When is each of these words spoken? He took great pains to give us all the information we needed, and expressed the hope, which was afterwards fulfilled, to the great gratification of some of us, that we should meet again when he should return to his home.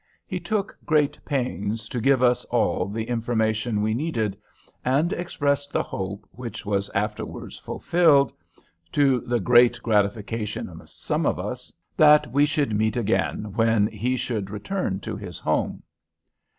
He 0.25 0.39
took 0.39 0.75
great 0.83 1.19
pains 1.25 1.87
to 1.89 2.01
give 2.01 2.23
us 2.23 2.43
all 2.45 2.87
the 2.87 3.03
information 3.03 3.83
we 3.83 3.93
needed, 3.93 4.35
and 4.83 5.13
expressed 5.13 5.71
the 5.71 5.83
hope, 5.83 6.27
which 6.31 6.65
was 6.65 6.89
afterwards 6.95 7.55
fulfilled, 7.55 8.33
to 8.93 9.19
the 9.19 9.39
great 9.39 9.79
gratification 9.83 10.69
of 10.69 10.89
some 10.89 11.27
of 11.27 11.37
us, 11.37 11.71
that 11.97 12.31
we 12.31 12.47
should 12.47 12.75
meet 12.75 12.97
again 12.97 13.53
when 13.53 13.85
he 13.85 14.17
should 14.17 14.49
return 14.49 14.99
to 15.01 15.15
his 15.15 15.37
home. 15.37 15.83